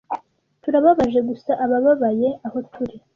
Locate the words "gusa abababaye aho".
1.29-2.57